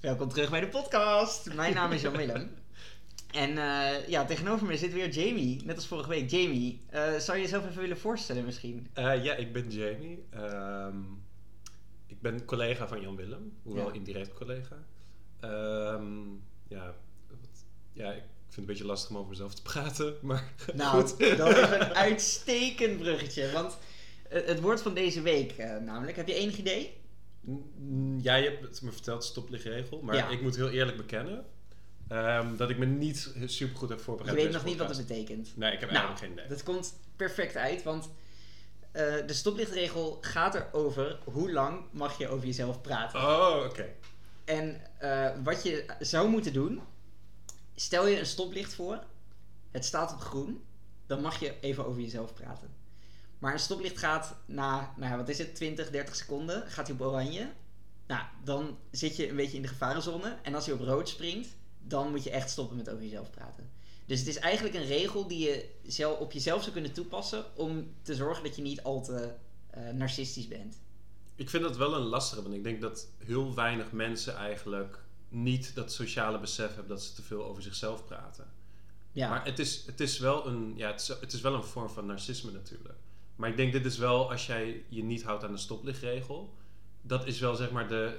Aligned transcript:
Welkom 0.00 0.28
terug 0.28 0.50
bij 0.50 0.60
de 0.60 0.68
podcast. 0.68 1.54
Mijn 1.54 1.74
naam 1.74 1.92
is 1.92 2.00
Jan 2.00 2.16
Willem. 2.16 2.50
En 3.32 3.58
eh, 3.58 4.08
ja, 4.08 4.24
tegenover 4.24 4.66
me 4.66 4.76
zit 4.76 4.92
weer 4.92 5.08
Jamie, 5.10 5.62
net 5.64 5.76
als 5.76 5.86
vorige 5.86 6.08
week. 6.08 6.30
Jamie, 6.30 6.80
eh, 6.90 7.14
zou 7.16 7.36
je 7.38 7.42
jezelf 7.44 7.66
even 7.68 7.80
willen 7.80 7.98
voorstellen 7.98 8.44
misschien? 8.44 8.86
Eh, 8.92 9.24
ja, 9.24 9.34
ik 9.34 9.52
ben 9.52 9.70
Jamie. 9.70 10.24
Ehm, 10.30 10.96
ik 12.06 12.20
ben 12.20 12.44
collega 12.44 12.88
van 12.88 13.00
Jan 13.00 13.16
Willem, 13.16 13.52
hoewel 13.62 13.86
Ja. 13.86 13.92
indirect 13.92 14.34
collega. 14.34 14.76
Ehm, 15.40 16.22
ja, 16.68 16.94
wat- 17.28 17.64
ja, 17.92 18.08
ik 18.12 18.22
vind 18.22 18.46
het 18.48 18.56
een 18.58 18.66
beetje 18.66 18.84
lastig 18.84 19.10
om 19.10 19.16
over 19.16 19.30
mezelf 19.30 19.54
te 19.54 19.62
praten, 19.62 20.16
maar 20.22 20.52
Nou, 20.74 21.00
goed. 21.06 21.36
dat 21.36 21.56
is 21.56 21.70
een 21.70 21.94
uitstekend 21.94 22.98
bruggetje. 22.98 23.52
Want 23.52 23.78
het 24.28 24.60
woord 24.60 24.82
van 24.82 24.94
deze 24.94 25.20
week 25.22 25.56
namelijk, 25.84 26.16
heb 26.16 26.28
je 26.28 26.34
enig 26.34 26.56
idee? 26.56 26.96
Je 28.20 28.30
hebt 28.30 28.62
het 28.62 28.82
me 28.82 28.92
verteld, 28.92 29.24
stoplichtregel. 29.24 30.00
Maar 30.02 30.14
Ja. 30.16 30.28
ik 30.28 30.42
moet 30.42 30.56
heel 30.56 30.70
eerlijk 30.70 30.96
bekennen 30.96 31.44
ehm, 32.08 32.56
dat 32.56 32.70
ik 32.70 32.78
me 32.78 32.86
niet 32.86 33.32
super 33.46 33.76
goed 33.76 33.88
heb 33.88 33.98
Je 33.98 34.04
voorbereid. 34.04 34.36
weet 34.36 34.46
op 34.46 34.52
nog 34.52 34.64
niet 34.64 34.78
wat 34.78 34.88
het 34.96 35.06
betekent. 35.06 35.56
Nee, 35.56 35.72
ik 35.72 35.80
heb 35.80 35.90
Nou, 35.90 36.04
eigenlijk 36.06 36.18
geen 36.18 36.32
idee. 36.32 36.56
Dat 36.56 36.62
komt 36.62 36.94
perfect 37.16 37.56
uit, 37.56 37.82
want 37.82 38.10
eh, 38.92 39.02
de 39.26 39.32
stoplichtregel 39.32 40.18
gaat 40.20 40.54
erover 40.54 41.18
hoe 41.24 41.52
lang 41.52 41.80
mag 41.90 42.18
je 42.18 42.28
over 42.28 42.46
jezelf 42.46 42.80
praten. 42.80 43.20
Oh, 43.20 43.64
oké. 43.68 43.86
En 44.44 44.80
eh, 44.98 45.30
wat 45.44 45.62
je 45.62 45.84
zou 46.00 46.28
moeten 46.28 46.52
doen, 46.52 46.80
stel 47.74 48.06
je 48.06 48.18
een 48.18 48.26
stoplicht 48.26 48.74
voor, 48.74 49.02
het 49.70 49.84
staat 49.84 50.12
op 50.12 50.20
groen, 50.20 50.62
dan 51.06 51.20
mag 51.20 51.40
je 51.40 51.54
even 51.60 51.86
over 51.86 52.00
jezelf 52.00 52.34
praten. 52.34 52.68
Maar 53.38 53.52
een 53.52 53.58
stoplicht 53.58 53.98
gaat 53.98 54.34
na, 54.46 54.94
nou 54.96 55.10
ja, 55.10 55.16
wat 55.16 55.28
is 55.28 55.38
het, 55.38 55.54
20, 55.54 55.90
30 55.90 56.16
seconden, 56.16 56.70
gaat 56.70 56.86
hij 56.86 56.96
op 56.96 57.02
oranje. 57.02 57.52
Nou, 58.06 58.22
dan 58.44 58.78
zit 58.90 59.16
je 59.16 59.28
een 59.28 59.36
beetje 59.36 59.56
in 59.56 59.62
de 59.62 59.68
gevarenzone. 59.68 60.36
En 60.42 60.54
als 60.54 60.66
hij 60.66 60.74
op 60.74 60.80
rood 60.80 61.08
springt, 61.08 61.48
dan 61.78 62.10
moet 62.10 62.24
je 62.24 62.30
echt 62.30 62.50
stoppen 62.50 62.76
met 62.76 62.90
over 62.90 63.02
jezelf 63.02 63.30
praten. 63.30 63.70
Dus 64.06 64.18
het 64.18 64.28
is 64.28 64.38
eigenlijk 64.38 64.74
een 64.74 64.86
regel 64.86 65.26
die 65.26 65.38
je 65.38 65.68
zelf, 65.86 66.18
op 66.18 66.32
jezelf 66.32 66.60
zou 66.60 66.72
kunnen 66.72 66.92
toepassen 66.92 67.56
om 67.56 67.94
te 68.02 68.14
zorgen 68.14 68.44
dat 68.44 68.56
je 68.56 68.62
niet 68.62 68.82
al 68.82 69.02
te 69.02 69.34
eh, 69.70 69.90
narcistisch 69.90 70.48
bent. 70.48 70.80
Ik 71.34 71.50
vind 71.50 71.62
dat 71.62 71.76
wel 71.76 71.94
een 71.94 72.06
lastige, 72.06 72.42
want 72.42 72.54
ik 72.54 72.62
denk 72.62 72.80
dat 72.80 73.08
heel 73.18 73.54
weinig 73.54 73.92
mensen 73.92 74.36
eigenlijk 74.36 75.02
niet 75.28 75.74
dat 75.74 75.92
sociale 75.92 76.40
besef 76.40 76.66
hebben 76.66 76.88
dat 76.88 77.02
ze 77.02 77.14
te 77.14 77.22
veel 77.22 77.44
over 77.44 77.62
zichzelf 77.62 78.04
praten. 78.04 78.46
Ja, 79.12 79.28
Maar 79.28 79.44
het 79.44 79.58
is, 79.58 79.86
het, 79.86 80.00
is 80.00 80.18
wel 80.18 80.46
een, 80.46 80.72
ja, 80.76 80.90
het, 80.90 81.00
is, 81.00 81.08
het 81.08 81.32
is 81.32 81.40
wel 81.40 81.54
een 81.54 81.64
vorm 81.64 81.88
van 81.88 82.06
narcisme 82.06 82.50
natuurlijk. 82.50 82.98
Maar 83.38 83.50
ik 83.50 83.56
denk 83.56 83.72
dit 83.72 83.84
is 83.84 83.98
wel, 83.98 84.30
als 84.30 84.46
jij 84.46 84.82
je 84.88 85.02
niet 85.02 85.22
houdt 85.22 85.44
aan 85.44 85.52
de 85.52 85.58
stoplichtregel, 85.58 86.54
dat 87.02 87.26
is 87.26 87.40
wel 87.40 87.54
zeg 87.54 87.70
maar 87.70 87.88
de, 87.88 88.18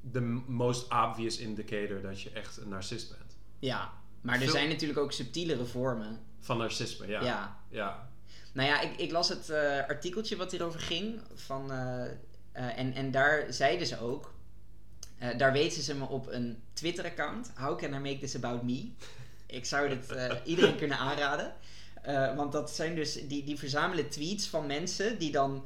de 0.00 0.20
most 0.46 0.92
obvious 0.92 1.38
indicator 1.38 2.00
dat 2.00 2.20
je 2.20 2.30
echt 2.30 2.56
een 2.56 2.68
narcist 2.68 3.08
bent. 3.08 3.36
ja. 3.58 3.92
maar 4.20 4.40
er 4.40 4.48
zijn 4.48 4.68
natuurlijk 4.68 4.98
ook 4.98 5.12
subtielere 5.12 5.64
vormen. 5.64 6.20
Van 6.40 6.58
narcisme, 6.58 7.06
ja. 7.06 7.22
ja. 7.22 7.60
ja. 7.68 8.08
Nou 8.52 8.68
ja, 8.68 8.80
ik, 8.80 8.96
ik 8.96 9.10
las 9.10 9.28
het 9.28 9.50
eh, 9.50 9.88
artikeltje 9.88 10.36
wat 10.36 10.50
hierover 10.50 10.80
ging. 10.80 11.20
Van, 11.34 11.72
eh, 11.72 12.04
eh, 12.04 12.78
en, 12.78 12.94
en 12.94 13.10
daar 13.10 13.52
zeiden 13.52 13.86
ze 13.86 14.00
ook. 14.00 14.34
daar 15.36 15.52
wezen 15.52 15.82
ze 15.82 15.94
me 15.94 16.06
op 16.06 16.26
een 16.26 16.62
Twitter-account. 16.72 17.52
How 17.54 17.78
can 17.78 17.94
I 17.94 17.98
make 17.98 18.18
this 18.18 18.36
about 18.36 18.62
me? 18.62 18.90
Ik 19.46 19.64
zou 19.64 19.88
dit 19.88 20.14
iedereen 20.44 20.76
kunnen 20.76 20.98
aanraden. 20.98 21.54
Eh, 22.02 22.36
want 22.36 22.52
dat 22.52 22.70
zijn 22.70 22.94
dus. 22.94 23.26
Die, 23.26 23.44
die 23.44 23.58
verzamelen 23.58 24.08
tweets 24.08 24.46
van 24.46 24.66
mensen 24.66 25.18
die 25.18 25.32
dan 25.32 25.64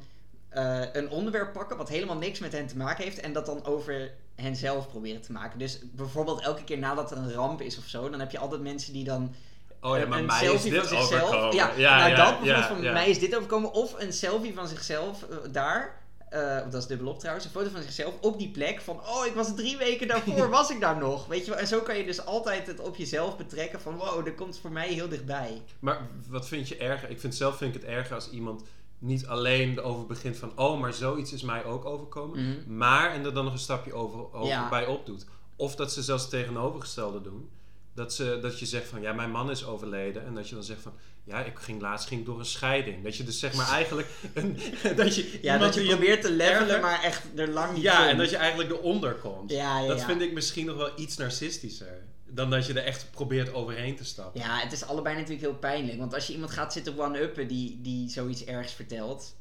eh, 0.49 0.81
een 0.93 1.09
onderwerp 1.09 1.53
pakken. 1.53 1.77
wat 1.77 1.89
helemaal 1.89 2.17
niks 2.17 2.39
met 2.39 2.51
hen 2.51 2.67
te 2.67 2.77
maken 2.77 3.03
heeft. 3.03 3.19
en 3.19 3.33
dat 3.33 3.45
dan 3.45 3.65
over 3.65 4.11
henzelf 4.35 4.89
proberen 4.89 5.21
te 5.21 5.31
maken. 5.31 5.59
Dus 5.59 5.79
bijvoorbeeld 5.91 6.41
elke 6.41 6.63
keer 6.63 6.77
nadat 6.77 7.11
er 7.11 7.17
een 7.17 7.33
ramp 7.33 7.61
is 7.61 7.77
of 7.77 7.85
zo. 7.85 8.09
dan 8.09 8.19
heb 8.19 8.31
je 8.31 8.39
altijd 8.39 8.61
mensen 8.61 8.93
die 8.93 9.03
dan 9.03 9.35
Oh 9.83 9.97
ja, 9.97 10.05
maar 10.05 10.19
een 10.19 10.25
mij 10.25 10.41
is 10.41 10.49
selfie 10.49 10.71
dit 10.71 10.87
van 10.87 10.97
zichzelf. 10.97 11.21
overkomen. 11.21 11.55
Ja, 11.55 11.71
ja, 11.75 11.97
nou 11.97 12.09
ja, 12.09 12.15
dat 12.15 12.41
bijvoorbeeld 12.41 12.83
ja, 12.83 12.83
van 12.83 12.93
mij 12.93 13.09
is 13.09 13.19
dit 13.19 13.35
overkomen. 13.35 13.71
Of 13.73 13.99
een 14.01 14.13
selfie 14.13 14.53
van 14.53 14.67
zichzelf 14.67 15.23
eh, 15.23 15.37
daar. 15.51 16.01
Eh, 16.33 16.71
dat 16.71 16.81
is 16.81 16.87
dubbelop 16.87 17.19
trouwens. 17.19 17.45
Een 17.45 17.51
foto 17.51 17.69
van 17.69 17.81
zichzelf 17.81 18.13
op 18.21 18.37
die 18.37 18.49
plek. 18.49 18.81
Van, 18.81 18.99
oh, 18.99 19.25
ik 19.25 19.33
was 19.33 19.55
drie 19.55 19.77
weken 19.77 20.07
daarvoor, 20.07 20.49
was 20.59 20.69
ik 20.69 20.79
daar 20.79 20.97
nog? 20.97 21.25
Weet 21.27 21.45
je 21.45 21.51
wel? 21.51 21.59
En 21.59 21.67
zo 21.67 21.79
kan 21.79 21.97
je 21.97 22.05
dus 22.05 22.25
altijd 22.25 22.67
het 22.67 22.79
op 22.79 22.95
jezelf 22.95 23.37
betrekken. 23.37 23.81
Van, 23.81 23.95
wow, 23.95 24.25
dat 24.25 24.35
komt 24.35 24.59
voor 24.59 24.71
mij 24.71 24.87
heel 24.87 25.09
dichtbij. 25.09 25.61
Maar 25.79 26.07
wat 26.27 26.47
vind 26.47 26.67
je 26.67 26.77
erger? 26.77 27.09
Ik 27.09 27.19
vind 27.19 27.35
zelf 27.35 27.57
vind 27.57 27.75
ik 27.75 27.81
het 27.81 27.89
erger 27.89 28.15
als 28.15 28.29
iemand 28.29 28.63
niet 28.99 29.27
alleen 29.27 29.77
erover 29.77 30.05
begint 30.05 30.37
van... 30.37 30.51
oh, 30.55 30.79
maar 30.79 30.93
zoiets 30.93 31.33
is 31.33 31.41
mij 31.41 31.65
ook 31.65 31.85
overkomen. 31.85 32.49
Mhm. 32.49 32.77
Maar, 32.77 33.11
en 33.11 33.25
er 33.25 33.33
dan 33.33 33.43
nog 33.43 33.53
een 33.53 33.59
stapje 33.59 33.93
over, 33.93 34.33
over 34.33 34.47
Ja. 34.47 34.69
bij 34.69 34.85
opdoet. 34.85 35.25
Of 35.55 35.75
dat 35.75 35.91
ze 35.93 36.03
zelfs 36.03 36.21
het 36.21 36.31
tegenovergestelde 36.31 37.21
doen. 37.21 37.49
Dat, 37.95 38.13
ze, 38.13 38.39
dat 38.41 38.59
je 38.59 38.65
zegt 38.65 38.87
van, 38.87 39.01
ja, 39.01 39.13
mijn 39.13 39.31
man 39.31 39.49
is 39.51 39.65
overleden. 39.65 40.25
En 40.25 40.33
dat 40.35 40.49
je 40.49 40.55
dan 40.55 40.63
zegt 40.63 40.81
van, 40.81 40.93
ja, 41.23 41.43
ik 41.43 41.59
ging 41.59 41.81
laatst 41.81 42.07
ging 42.07 42.25
door 42.25 42.39
een 42.39 42.45
scheiding. 42.45 43.03
Dat 43.03 43.15
je 43.15 43.23
dus 43.23 43.39
zeg 43.39 43.53
maar 43.53 43.69
eigenlijk... 43.69 44.07
Een, 44.33 44.57
dat 44.95 45.15
je 45.15 45.39
Ja, 45.41 45.57
dat 45.57 45.75
je 45.75 45.85
probeert 45.85 46.21
te 46.21 46.31
levelen, 46.31 46.67
erger- 46.67 46.81
maar 46.81 47.03
echt 47.03 47.23
er 47.35 47.49
lang 47.49 47.73
niet 47.73 47.83
Ja, 47.83 47.97
komt. 47.97 48.09
en 48.09 48.17
dat 48.17 48.29
je 48.29 48.37
eigenlijk 48.37 48.69
eronder 48.71 49.13
komt. 49.15 49.51
Ja, 49.51 49.79
ja, 49.79 49.87
dat 49.87 49.99
ja. 49.99 50.05
vind 50.05 50.21
ik 50.21 50.33
misschien 50.33 50.65
nog 50.65 50.77
wel 50.77 50.91
iets 50.95 51.17
narcistischer. 51.17 52.03
Dan 52.25 52.49
dat 52.49 52.65
je 52.65 52.73
er 52.73 52.83
echt 52.85 53.11
probeert 53.11 53.53
overheen 53.53 53.95
te 53.95 54.05
stappen. 54.05 54.41
Ja, 54.41 54.59
het 54.59 54.71
is 54.71 54.83
allebei 54.85 55.15
natuurlijk 55.15 55.41
heel 55.41 55.55
pijnlijk. 55.55 55.97
Want 55.97 56.13
als 56.13 56.27
je 56.27 56.33
iemand 56.33 56.51
gaat 56.51 56.73
zitten 56.73 56.99
one-uppen 56.99 57.47
die, 57.47 57.79
die 57.81 58.09
zoiets 58.09 58.45
ergs 58.45 58.73
vertelt. 58.73 59.35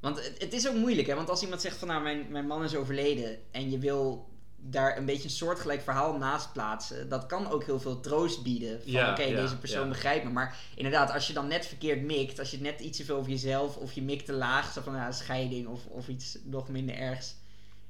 Want 0.00 0.16
het, 0.24 0.34
het 0.38 0.52
is 0.52 0.68
ook 0.68 0.74
moeilijk, 0.74 1.06
hè? 1.08 1.14
Want 1.14 1.30
als 1.30 1.42
iemand 1.42 1.60
zegt 1.60 1.76
van 1.76 1.88
nou, 1.88 2.02
mijn, 2.02 2.26
mijn 2.30 2.46
man 2.46 2.64
is 2.64 2.74
overleden. 2.74 3.38
En 3.50 3.70
je 3.70 3.78
wil 3.78 4.28
daar 4.62 4.96
een 4.96 5.04
beetje 5.04 5.24
een 5.24 5.30
soortgelijk 5.30 5.82
verhaal 5.82 6.18
naast 6.18 6.52
plaatsen. 6.52 7.08
Dat 7.08 7.26
kan 7.26 7.50
ook 7.50 7.64
heel 7.64 7.80
veel 7.80 8.00
troost 8.00 8.42
bieden. 8.42 8.80
Van 8.82 8.90
Ja, 8.92 9.10
oké, 9.10 9.22
ja, 9.22 9.40
deze 9.40 9.58
persoon 9.58 9.82
ja. 9.82 9.88
begrijpt 9.88 10.24
me. 10.24 10.30
Maar 10.30 10.56
inderdaad, 10.74 11.12
als 11.12 11.26
je 11.26 11.32
dan 11.32 11.48
net 11.48 11.66
verkeerd 11.66 12.02
mikt. 12.02 12.38
Als 12.38 12.50
je 12.50 12.60
net 12.60 12.80
iets 12.80 12.98
te 12.98 13.04
veel 13.04 13.16
over 13.16 13.30
jezelf. 13.30 13.76
Of 13.76 13.92
je 13.92 14.02
mikt 14.02 14.26
te 14.26 14.32
laag. 14.32 14.72
Zo 14.72 14.80
van 14.80 14.92
nou, 14.92 15.12
scheiding 15.12 15.66
of, 15.66 15.86
of 15.86 16.08
iets 16.08 16.38
nog 16.44 16.68
minder 16.68 16.94
ergs. 16.94 17.34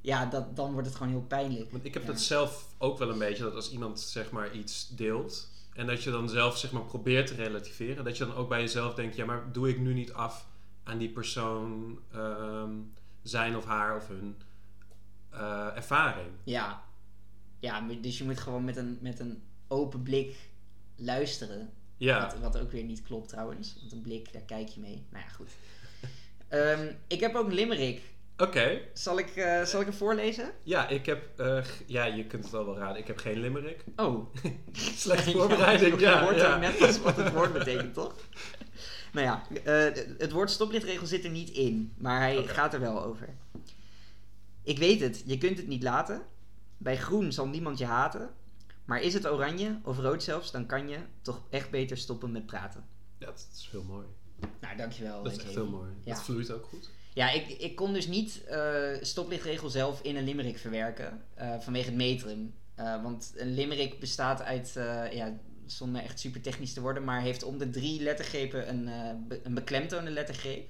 Ja, 0.01 0.27
dat, 0.27 0.57
dan 0.57 0.73
wordt 0.73 0.87
het 0.87 0.97
gewoon 0.97 1.13
heel 1.13 1.25
pijnlijk. 1.29 1.71
Want 1.71 1.85
ik 1.85 1.95
heb 1.95 2.03
Ja. 2.03 2.09
dat 2.09 2.21
zelf 2.21 2.67
ook 2.79 2.99
wel 2.99 3.11
een 3.11 3.19
beetje, 3.19 3.43
dat 3.43 3.55
als 3.55 3.71
iemand 3.71 4.01
zeg 4.01 4.31
maar 4.31 4.53
iets 4.53 4.89
deelt 4.89 5.49
en 5.75 5.87
dat 5.87 6.03
je 6.03 6.11
dan 6.11 6.29
zelf 6.29 6.59
zeg 6.59 6.73
maar 6.73 6.83
probeert 6.83 7.27
te 7.27 7.35
relativeren, 7.35 8.05
dat 8.05 8.17
je 8.17 8.27
dan 8.27 8.35
ook 8.35 8.49
bij 8.49 8.61
jezelf 8.61 8.95
denkt, 8.95 9.17
ja 9.17 9.25
maar 9.25 9.53
doe 9.53 9.69
ik 9.69 9.79
nu 9.79 9.95
niet 9.95 10.13
af 10.13 10.47
aan 10.85 10.99
die 10.99 11.09
persoon 11.09 11.99
ehm, 12.13 12.71
zijn 13.23 13.57
of 13.57 13.65
haar 13.65 13.97
of 13.97 14.09
hun 14.09 14.37
eh, 15.31 15.77
ervaring. 15.77 16.31
Ja. 16.45 16.83
Ja, 17.61 17.87
dus 18.01 18.19
je 18.19 18.25
moet 18.25 18.41
gewoon 18.41 18.65
met 18.65 18.77
een, 18.77 18.99
met 19.01 19.21
een 19.21 19.43
open 19.69 20.03
blik 20.03 20.37
luisteren. 20.97 21.71
Ja, 21.97 22.21
Wat, 22.21 22.39
wat 22.53 22.63
ook 22.63 22.73
weer 22.73 22.85
niet 22.85 23.03
klopt 23.03 23.29
trouwens. 23.29 23.77
Want 23.81 23.93
een 23.93 24.01
blik, 24.01 24.33
daar 24.33 24.43
kijk 24.43 24.69
je 24.69 24.81
mee. 24.81 25.07
Nou 25.11 25.25
ja, 25.25 25.31
goed. 25.31 25.49
Ehm, 26.49 26.93
ik 27.07 27.21
heb 27.21 27.35
ook 27.35 27.47
een 27.47 27.55
limerick. 27.55 28.03
oké. 28.37 28.81
Zal 28.93 29.19
ik, 29.19 29.37
eh, 29.37 29.63
zal 29.63 29.81
ik 29.81 29.87
hem 29.87 29.97
voorlezen? 29.97 30.51
Ja, 30.63 30.89
ik 30.89 31.07
heb, 31.07 31.39
eh, 31.39 31.65
ja 31.87 32.05
je 32.05 32.25
kunt 32.25 32.45
het 32.45 32.55
al 32.55 32.65
wel 32.65 32.77
raden, 32.77 32.99
ik 32.99 33.07
heb 33.07 33.19
geen 33.19 33.41
limerick. 33.41 33.85
Oh. 33.97 34.35
Slechte 34.97 35.31
voorbereiding, 35.31 35.95
je 35.95 36.01
ja. 36.01 36.23
hoort 36.23 36.37
ja. 36.37 36.57
net 36.57 37.03
wat 37.03 37.17
het 37.17 37.33
woord 37.33 37.53
betekent, 37.53 37.95
toch? 37.95 38.15
nou 39.13 39.27
ja, 39.27 39.43
het 40.19 40.33
woord 40.33 40.51
stoplichtregel 40.51 41.07
zit 41.07 41.25
er 41.25 41.31
niet 41.31 41.51
in. 41.51 41.93
Maar 41.99 42.21
hij 42.21 42.45
gaat 42.45 42.75
er 42.75 42.81
wel 42.81 43.05
over. 43.05 43.29
Ik 44.63 44.79
weet 44.79 45.01
het, 45.01 45.23
je 45.27 45.39
kunt 45.39 45.57
het 45.59 45.67
niet 45.67 45.83
laten. 45.83 46.23
Bij 46.77 46.97
groen 46.97 47.33
zal 47.33 47.49
niemand 47.49 47.79
je 47.79 47.85
haten. 47.85 48.31
Maar 48.85 49.01
is 49.03 49.15
het 49.15 49.27
oranje, 49.27 49.79
of 49.85 49.99
rood 49.99 50.23
zelfs, 50.23 50.51
dan 50.51 50.67
kan 50.67 50.89
je 50.89 50.99
toch 51.23 51.43
echt 51.51 51.71
beter 51.71 51.97
stoppen 51.97 52.33
met 52.33 52.47
praten. 52.47 52.85
Ja, 53.19 53.27
dat 53.27 53.49
is 53.55 53.69
heel 53.71 53.83
mooi. 53.83 54.07
Nou, 54.61 54.77
dankjewel. 54.77 55.23
Dat 55.23 55.33
is 55.33 55.39
echt 55.39 55.55
heel 55.55 55.67
mooi. 55.71 55.91
Ja. 56.05 56.15
Dat 56.15 56.23
vloeit 56.23 56.51
ook 56.53 56.65
goed. 56.65 56.91
Ja, 57.15 57.31
ik, 57.31 57.49
ik 57.49 57.77
kon 57.77 57.93
dus 57.93 58.07
niet 58.07 58.45
eh 58.45 58.91
stoplichtregel 59.01 59.69
zelf 59.69 60.03
in 60.03 60.17
een 60.17 60.25
limerick 60.25 60.59
verwerken. 60.59 61.23
eh, 61.35 61.61
vanwege 61.61 61.87
het 61.87 61.95
metrum. 61.97 62.55
Eh, 62.75 63.03
want 63.03 63.33
een 63.37 63.55
limerick 63.55 64.01
bestaat 64.01 64.43
uit, 64.43 64.77
eh, 64.77 65.13
ja, 65.13 65.37
zonder 65.67 66.03
echt 66.03 66.21
super 66.21 66.41
technisch 66.41 66.73
te 66.73 66.81
worden, 66.81 67.05
maar 67.05 67.21
heeft 67.21 67.43
om 67.43 67.59
de 67.59 67.71
drie 67.71 68.03
lettergrepen 68.03 68.69
een, 68.69 68.89
eh, 68.89 69.15
be- 69.29 69.41
een 69.43 69.55
beklemtoonde 69.55 70.11
lettergreep. 70.11 70.69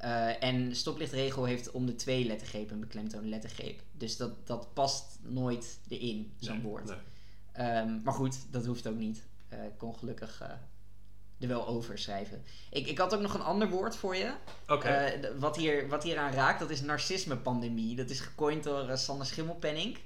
Eh, 0.00 0.42
en 0.42 0.76
stoplichtregel 0.76 1.44
heeft 1.44 1.70
om 1.70 1.86
de 1.86 1.94
twee 1.94 2.24
lettergrepen 2.24 2.74
een 2.74 2.80
beklemtoonde 2.80 3.28
lettergreep. 3.28 3.80
Dus 3.92 4.16
dat, 4.16 4.46
dat 4.46 4.74
past 4.74 5.18
nooit 5.22 5.78
erin, 5.88 6.32
zo'n 6.38 6.54
Nee, 6.54 6.62
woord. 6.62 6.84
nee. 6.84 6.96
Ehm, 7.52 8.02
maar 8.02 8.14
goed, 8.14 8.36
dat 8.50 8.66
hoeft 8.66 8.86
ook 8.86 8.96
niet. 8.96 9.22
Eh, 9.48 9.64
ik 9.64 9.78
kon 9.78 9.94
gelukkig 9.94 10.40
eh, 10.40 10.48
er 11.38 11.48
wel 11.48 11.66
over 11.66 11.98
schrijven. 11.98 12.42
Ik, 12.70 12.86
ik 12.86 12.98
had 12.98 13.14
ook 13.14 13.20
nog 13.20 13.34
een 13.34 13.40
ander 13.42 13.68
woord 13.68 13.96
voor 13.96 14.16
je. 14.16 14.32
Oké. 14.68 15.18
D- 15.20 15.38
wat, 15.38 15.56
hier, 15.56 15.88
wat 15.88 16.02
hier 16.02 16.18
aan 16.18 16.32
raakt, 16.32 16.58
dat 16.60 16.70
is 16.70 16.80
narcisme-pandemie. 16.80 17.96
Dat 17.96 18.10
is 18.10 18.20
gecoind 18.20 18.64
door 18.64 18.98
Sander 18.98 19.26
Schimmelpenning. 19.26 19.98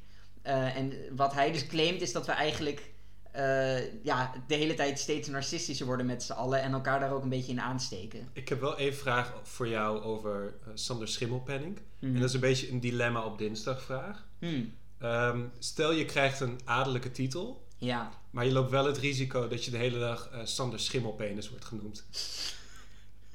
En 0.43 0.93
wat 1.17 1.33
hij 1.35 1.53
dus 1.53 1.67
claimt 1.67 2.01
is 2.01 2.13
dat 2.13 2.27
we 2.27 2.33
eigenlijk 2.33 2.93
eh, 3.35 4.05
ja, 4.05 4.33
de 4.47 4.55
hele 4.55 4.75
tijd 4.75 4.99
steeds 4.99 5.29
narcistischer 5.29 5.87
worden 5.87 6.07
met 6.07 6.23
z'n 6.23 6.33
allen 6.33 6.63
en 6.63 6.73
elkaar 6.73 7.01
daar 7.01 7.13
ook 7.13 7.23
een 7.23 7.29
beetje 7.29 7.53
in 7.53 7.61
aansteken. 7.61 8.29
Ik 8.33 8.49
heb 8.49 8.61
wel 8.61 8.77
één 8.79 8.95
vraag 8.95 9.33
voor 9.43 9.69
jou 9.69 10.01
over 10.03 10.55
eh, 10.65 10.71
Sander 10.75 11.09
Schimmelpenning. 11.09 11.79
En 12.01 12.15
dat 12.15 12.29
is 12.29 12.35
een 12.35 12.41
beetje 12.41 12.71
een 12.71 12.81
dilemma 12.81 13.25
op 13.25 13.39
dinsdag 13.39 13.83
vraag. 13.83 14.27
Hmm. 14.39 14.75
Ehm, 14.99 15.41
stel 15.59 15.93
je 15.93 16.05
krijgt 16.05 16.41
een 16.41 16.61
adellijke 16.65 17.11
titel, 17.11 17.67
Ja. 17.79 18.11
maar 18.31 18.45
je 18.45 18.53
loopt 18.53 18.71
wel 18.71 18.87
het 18.87 18.99
risico 18.99 19.49
dat 19.49 19.65
je 19.65 19.71
de 19.71 19.77
hele 19.77 19.99
dag 19.99 20.29
eh, 20.31 20.41
Sander 20.45 20.81
Schimmelpenis 20.81 21.51
wordt 21.51 21.65
genoemd. 21.65 22.05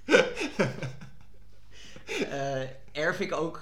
Erf 2.92 3.20
ik 3.20 3.34
ook 3.34 3.62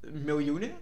miljoenen? 0.00 0.72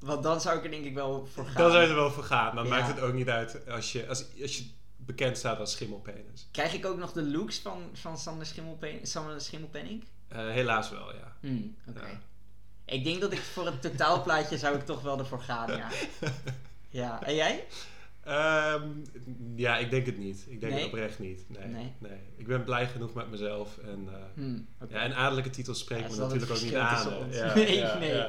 Want 0.00 0.22
dan 0.22 0.40
zou 0.40 0.58
ik 0.58 0.64
er 0.64 0.70
denk 0.70 0.84
ik 0.84 0.94
wel 0.94 1.26
voor 1.32 1.44
gaan. 1.46 1.62
dan 1.62 1.70
zou 1.70 1.82
je 1.82 1.88
er 1.88 1.94
wel 1.94 2.10
voor 2.10 2.22
gaan. 2.24 2.54
Dan 2.54 2.64
Ja. 2.64 2.70
maakt 2.70 2.86
het 2.88 3.00
ook 3.00 3.12
niet 3.12 3.28
uit 3.28 3.68
als 3.68 3.92
je, 3.92 4.08
als, 4.08 4.24
als 4.42 4.56
je 4.56 4.64
bekend 4.96 5.36
staat 5.38 5.58
als 5.58 5.72
Schimmelpenis. 5.72 6.48
Krijg 6.50 6.72
ik 6.74 6.86
ook 6.86 6.98
nog 6.98 7.12
de 7.12 7.22
looks 7.22 7.58
van, 7.58 7.82
van 7.92 8.18
Sander, 8.18 8.46
Schimmelpen 8.46 9.06
Sander 9.06 9.40
Schimmelpenning? 9.40 10.04
Eh, 10.28 10.38
helaas 10.38 10.90
wel, 10.90 11.14
ja. 11.14 11.36
Hmm, 11.40 11.76
oké. 11.88 12.06
Ja. 12.06 12.20
Ik 12.84 13.04
denk 13.04 13.20
dat 13.20 13.32
ik 13.32 13.38
voor 13.40 13.66
het 13.66 13.82
totaalplaatje 13.82 14.58
zou 14.58 14.76
ik 14.76 14.84
toch 14.86 15.02
wel 15.02 15.18
ervoor 15.18 15.40
gaan, 15.40 15.76
ja. 15.76 15.88
Ja, 16.88 17.22
en 17.22 17.34
jij? 17.34 17.64
Ehm, 18.24 18.82
ja, 19.56 19.78
ik 19.78 19.90
denk 19.90 20.06
het 20.06 20.18
niet. 20.18 20.44
Ik 20.48 20.60
denk 20.60 20.72
Nee? 20.72 20.82
het 20.82 20.92
oprecht 20.92 21.18
niet. 21.18 21.44
Nee, 21.46 21.66
Nee? 21.68 21.92
nee. 21.98 22.18
Ik 22.36 22.46
ben 22.46 22.64
blij 22.64 22.86
genoeg 22.88 23.14
met 23.14 23.30
mezelf. 23.30 23.78
En, 23.78 24.08
Hmm, 24.34 24.66
oké. 24.80 24.94
ja, 24.94 25.02
en 25.02 25.14
adellijke 25.14 25.50
titels 25.50 25.78
spreken 25.78 26.10
me 26.10 26.16
natuurlijk 26.16 26.50
ook 26.52 26.60
niet 26.62 26.74
aan. 26.74 27.12
Ja, 27.30 27.54
Nee, 27.54 27.82
nee. 27.98 28.22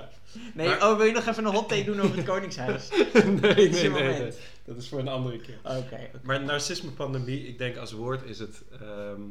Nee, 0.54 0.68
Maar- 0.68 0.90
oh, 0.92 0.98
wil 0.98 1.06
je 1.06 1.12
nog 1.12 1.28
even 1.28 1.46
een 1.46 1.54
hot 1.54 1.70
take 1.70 1.84
doen 1.84 2.00
over 2.02 2.16
het 2.18 2.26
Koningshuis? 2.34 2.90
nee, 3.14 3.70
nee, 3.70 3.90
nee. 3.90 4.32
Dat 4.66 4.78
is 4.78 4.88
voor 4.90 5.00
een 5.00 5.08
andere 5.08 5.38
keer. 5.40 5.60
Oké. 5.64 6.10
Maar 6.24 6.44
narcisme-pandemie, 6.44 7.48
ik 7.48 7.58
denk 7.58 7.78
als 7.78 7.92
woord 7.92 8.24
is 8.24 8.40
het... 8.40 8.64
ehm, 8.82 9.22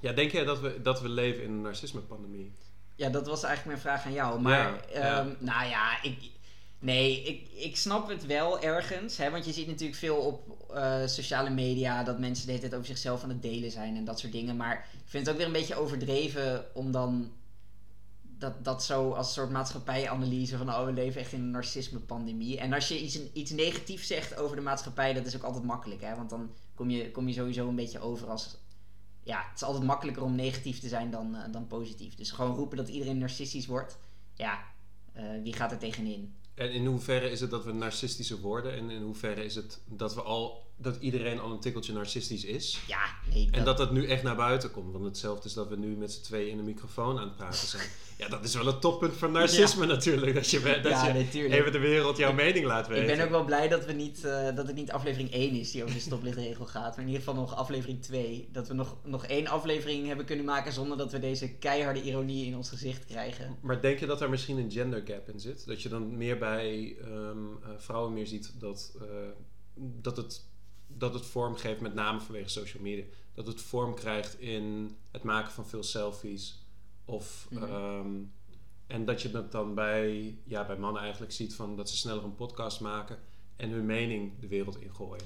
ja, 0.00 0.12
denk 0.12 0.30
jij 0.30 0.44
dat 0.44 0.60
we, 0.60 0.82
dat 0.82 1.00
we 1.00 1.08
leven 1.08 1.42
in 1.42 1.50
een 1.50 1.60
narcisme-pandemie? 1.60 2.52
Ja, 2.94 3.08
dat 3.08 3.26
was 3.26 3.42
eigenlijk 3.42 3.82
mijn 3.82 3.94
vraag 3.94 4.06
aan 4.06 4.12
jou. 4.12 4.40
Maar, 4.40 4.80
ehm, 4.92 5.28
nou 5.38 5.68
ja, 5.68 6.02
ik, 6.02 6.16
nee, 6.86 7.22
ik, 7.22 7.48
ik 7.64 7.76
snap 7.76 8.08
het 8.08 8.26
wel 8.26 8.60
ergens. 8.60 9.16
Hè, 9.16 9.30
want 9.30 9.44
je 9.44 9.52
ziet 9.52 9.66
natuurlijk 9.66 9.98
veel 9.98 10.16
op 10.16 10.70
eh, 10.74 11.06
sociale 11.06 11.50
media 11.50 12.04
dat 12.04 12.18
mensen 12.18 12.44
de 12.46 12.52
hele 12.52 12.62
tijd 12.62 12.74
over 12.74 12.86
zichzelf 12.86 13.22
aan 13.22 13.28
het 13.28 13.42
delen 13.42 13.70
zijn 13.70 13.96
en 13.96 14.04
dat 14.04 14.18
soort 14.18 14.32
dingen. 14.32 14.56
Maar 14.56 14.88
ik 14.92 15.10
vind 15.10 15.26
het 15.26 15.34
ook 15.34 15.38
weer 15.40 15.46
een 15.46 15.60
beetje 15.60 15.76
overdreven 15.76 16.74
om 16.74 16.92
dan 16.92 17.32
dat, 18.22 18.64
dat 18.64 18.84
zo 18.84 19.12
als 19.12 19.32
soort 19.32 19.50
maatschappijanalyse 19.50 20.56
van 20.56 20.68
oh, 20.68 20.84
we 20.84 20.92
leven 20.92 21.20
echt 21.20 21.32
in 21.32 21.40
een 21.40 21.50
narcisme-pandemie. 21.50 22.58
En 22.58 22.72
als 22.72 22.88
je 22.88 23.00
iets, 23.00 23.18
iets 23.32 23.50
negatiefs 23.50 24.06
zegt 24.06 24.36
over 24.36 24.56
de 24.56 24.62
maatschappij, 24.62 25.12
dat 25.12 25.26
is 25.26 25.36
ook 25.36 25.42
altijd 25.42 25.64
makkelijk. 25.64 26.00
Hè? 26.00 26.16
Want 26.16 26.30
dan 26.30 26.50
kom 26.74 26.90
je, 26.90 27.10
kom 27.10 27.28
je 27.28 27.34
sowieso 27.34 27.68
een 27.68 27.76
beetje 27.76 28.00
over 28.00 28.28
als 28.28 28.56
ja, 29.22 29.44
het 29.50 29.54
is 29.54 29.62
altijd 29.62 29.84
makkelijker 29.84 30.22
om 30.22 30.34
negatief 30.34 30.80
te 30.80 30.88
zijn 30.88 31.10
dan, 31.10 31.34
eh, 31.34 31.52
dan 31.52 31.66
positief. 31.66 32.14
Dus 32.14 32.30
gewoon 32.30 32.56
roepen 32.56 32.76
dat 32.76 32.88
iedereen 32.88 33.18
narcistisch 33.18 33.66
wordt. 33.66 33.98
Ja, 34.34 34.64
eh, 35.12 35.24
wie 35.42 35.52
gaat 35.52 35.72
er 35.72 35.78
tegenin? 35.78 36.34
En 36.56 36.70
in 36.72 36.86
hoeverre 36.86 37.30
is 37.30 37.40
het 37.40 37.50
dat 37.50 37.64
we 37.64 37.72
narcistischer 37.72 38.40
worden? 38.40 38.72
En 38.72 38.90
in 38.90 39.02
hoeverre 39.02 39.44
is 39.44 39.54
het 39.54 39.80
dat, 39.84 40.14
we 40.14 40.22
al, 40.22 40.65
dat 40.76 40.96
iedereen 41.00 41.40
al 41.40 41.50
een 41.50 41.60
tikkeltje 41.60 41.92
narcistisch 41.92 42.44
is? 42.44 42.80
Ja, 42.86 43.04
nee. 43.30 43.48
En 43.50 43.64
dat 43.64 43.76
dat 43.76 43.92
nu 43.92 44.06
echt 44.06 44.22
naar 44.22 44.36
buiten 44.36 44.70
komt. 44.70 44.92
Want 44.92 45.04
hetzelfde 45.04 45.48
is 45.48 45.54
dat 45.54 45.68
we 45.68 45.76
nu 45.76 45.96
met 45.96 46.12
z'n 46.12 46.22
tweeën 46.22 46.50
in 46.50 46.58
een 46.58 46.64
microfoon 46.64 47.18
aan 47.18 47.28
het 47.28 47.36
praten 47.36 47.68
zijn. 47.68 47.88
Ja, 48.18 48.28
dat 48.28 48.44
is 48.44 48.54
wel 48.54 48.66
het 48.66 48.80
toppunt 48.80 49.14
van 49.14 49.32
narcisme 49.32 49.86
natuurlijk. 49.86 50.34
Dat 50.34 50.50
je, 50.50 50.60
dat 50.82 50.92
ja, 50.92 51.06
je 51.06 51.48
even 51.48 51.72
de 51.72 51.78
wereld 51.78 52.16
jouw 52.16 52.32
mening 52.32 52.64
laat 52.64 52.88
weten. 52.88 53.10
Ik 53.10 53.16
ben 53.16 53.24
ook 53.24 53.30
wel 53.30 53.44
blij 53.44 53.68
dat, 53.68 53.84
we 53.84 53.92
niet, 53.92 54.24
eh, 54.24 54.54
dat 54.54 54.66
het 54.66 54.76
niet 54.76 54.90
aflevering 54.90 55.32
1 55.32 55.54
is 55.54 55.70
die 55.70 55.82
over 55.82 55.94
de 55.94 56.00
stoplichtregel 56.00 56.66
gaat. 56.66 56.90
Maar 56.90 57.04
in 57.04 57.10
ieder 57.10 57.22
geval 57.22 57.40
nog 57.40 57.56
aflevering 57.56 58.02
2. 58.02 58.48
Dat 58.52 58.68
we 58.68 58.74
nog, 58.74 58.96
nog 59.04 59.26
één 59.26 59.46
aflevering 59.46 60.06
hebben 60.06 60.26
kunnen 60.26 60.44
maken 60.44 60.72
zonder 60.72 60.98
dat 60.98 61.12
we 61.12 61.18
deze 61.18 61.52
keiharde 61.52 62.02
ironie 62.02 62.46
in 62.46 62.56
ons 62.56 62.68
gezicht 62.68 63.04
krijgen. 63.04 63.56
Maar 63.60 63.80
denk 63.80 63.98
je 63.98 64.06
dat 64.06 64.20
er 64.20 64.30
misschien 64.30 64.58
een 64.58 64.70
gender 64.70 65.02
gap 65.04 65.28
in 65.28 65.40
zit? 65.40 65.66
Dat 65.66 65.82
je 65.82 65.88
dan 65.88 66.16
meer 66.16 66.38
bij 66.38 66.96
ehm, 67.00 67.10
eh, 67.62 67.68
vrouwen 67.76 68.12
meer 68.12 68.26
ziet 68.26 68.54
dat, 68.58 68.96
eh, 69.00 69.06
dat, 69.74 70.16
het, 70.16 70.44
dat 70.86 71.14
het 71.14 71.26
vorm 71.26 71.54
geeft, 71.56 71.80
met 71.80 71.94
name 71.94 72.20
vanwege 72.20 72.48
social 72.48 72.82
media. 72.82 73.04
Dat 73.34 73.46
het 73.46 73.60
vorm 73.60 73.94
krijgt 73.94 74.40
in 74.40 74.96
het 75.10 75.22
maken 75.22 75.52
van 75.52 75.66
veel 75.66 75.82
selfies. 75.82 76.64
Of, 77.04 77.46
Mhm. 77.50 77.62
ehm, 77.64 78.08
en 78.86 79.04
dat 79.04 79.22
je 79.22 79.30
dat 79.30 79.52
dan 79.52 79.74
bij, 79.74 80.36
ja, 80.44 80.66
bij 80.66 80.76
mannen 80.78 81.02
eigenlijk 81.02 81.32
ziet 81.32 81.54
van 81.54 81.76
dat 81.76 81.90
ze 81.90 81.96
sneller 81.96 82.24
een 82.24 82.34
podcast 82.34 82.80
maken 82.80 83.18
en 83.56 83.70
hun 83.70 83.86
mening 83.86 84.32
de 84.40 84.48
wereld 84.48 84.80
ingooien. 84.80 85.24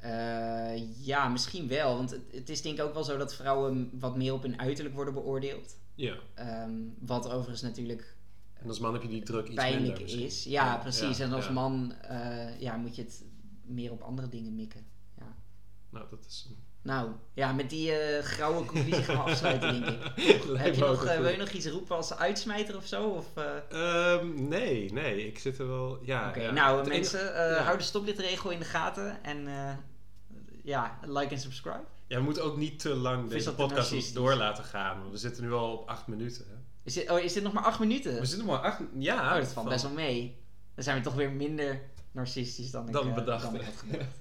Eh, 0.00 1.04
ja, 1.06 1.28
misschien 1.28 1.68
wel. 1.68 1.96
Want 1.96 2.10
het, 2.10 2.20
het 2.32 2.48
is 2.48 2.62
denk 2.62 2.78
ik 2.78 2.84
ook 2.84 2.94
wel 2.94 3.04
zo 3.04 3.16
dat 3.16 3.34
vrouwen 3.34 3.90
wat 3.98 4.16
meer 4.16 4.32
op 4.32 4.42
hun 4.42 4.58
uiterlijk 4.60 4.94
worden 4.94 5.14
beoordeeld. 5.14 5.76
Ja, 5.94 6.14
Ehm, 6.34 6.72
wat 6.98 7.26
overigens 7.30 7.62
natuurlijk 7.62 8.16
en 8.52 8.68
als 8.68 8.78
man 8.78 8.92
heb 8.92 9.02
je 9.02 9.08
die 9.08 9.22
druk 9.22 9.46
iets 9.46 9.54
pijnlijk 9.54 9.98
minder 9.98 10.24
is. 10.24 10.44
Ja, 10.44 10.50
Ja, 10.64 10.76
precies. 10.76 11.16
ja, 11.18 11.24
en 11.24 11.32
als 11.32 11.44
ja. 11.46 11.52
man 11.52 11.92
eh, 11.92 12.60
ja, 12.60 12.76
moet 12.76 12.96
je 12.96 13.02
het 13.02 13.24
meer 13.72 13.90
op 13.90 14.02
andere 14.02 14.28
dingen 14.28 14.54
mikken. 14.54 14.86
Nou, 15.90 16.04
dat 16.10 16.24
is... 16.28 16.48
Nou, 16.82 17.10
ja, 17.34 17.52
met 17.52 17.70
die 17.70 17.92
eh 17.92 18.24
grauwe 18.24 18.64
conclusie 18.66 19.02
gaan 19.02 19.16
we 19.24 19.30
afsluiten, 19.30 19.72
denk 19.80 19.86
ik. 19.86 20.12
Heb 20.58 20.74
je 20.74 20.80
nog, 20.80 21.02
een 21.02 21.08
eh, 21.08 21.20
wil 21.20 21.30
je 21.30 21.36
nog 21.36 21.50
iets 21.50 21.66
roepen 21.66 21.96
als 21.96 22.16
uitsmijter 22.16 22.76
of 22.76 22.86
zo? 22.86 23.08
Of, 23.08 23.26
eh, 23.36 24.14
Ehm, 24.14 24.48
nee, 24.48 24.92
nee, 24.92 25.26
ik 25.26 25.38
zit 25.38 25.58
er 25.58 25.66
wel... 25.68 25.98
Ja, 26.02 26.28
Oké, 26.28 26.40
ja. 26.42 26.50
nou 26.50 26.74
enige- 26.76 26.90
mensen, 26.90 27.24
ja. 27.34 27.62
hou 27.62 27.78
de 27.78 27.84
stoplichtregel 27.84 28.50
in 28.50 28.58
de 28.58 28.64
gaten. 28.64 29.24
En 29.24 29.46
ja, 30.62 30.98
like 31.02 31.34
en 31.34 31.40
subscribe. 31.40 31.84
Ja, 32.06 32.16
we 32.18 32.24
moeten 32.24 32.44
ook 32.44 32.56
niet 32.56 32.78
te 32.78 32.94
lang 32.94 33.28
deze 33.28 33.54
podcast 33.54 34.14
door 34.14 34.34
laten 34.34 34.64
gaan. 34.64 34.98
Want 35.00 35.12
we 35.12 35.18
zitten 35.18 35.42
nu 35.42 35.52
al 35.52 35.72
op 35.76 35.88
acht 35.88 36.06
minuten. 36.06 36.44
Hè? 36.48 36.54
Is 36.84 36.94
dit, 36.94 37.10
oh, 37.10 37.18
is 37.18 37.32
dit 37.32 37.42
nog 37.42 37.52
maar 37.52 37.64
acht 37.64 37.78
minuten? 37.78 38.20
We 38.20 38.26
zitten 38.26 38.46
maar 38.46 38.58
acht... 38.58 38.80
Ja, 38.98 39.32
oh, 39.32 39.40
dat 39.40 39.52
valt 39.52 39.68
best 39.68 39.82
wel 39.82 39.92
mee. 39.92 40.40
Dan 40.74 40.84
zijn 40.84 40.96
we 40.96 41.02
toch 41.02 41.14
weer 41.14 41.30
minder 41.32 41.80
narcistisch 42.12 42.70
dan 42.70 42.86
ik, 42.86 42.92
Dan 42.92 43.08
eh, 43.08 43.14
bedacht. 43.14 43.42
dan 43.42 43.54
ik 43.54 43.62
had 43.62 43.74
gedacht. 43.76 44.20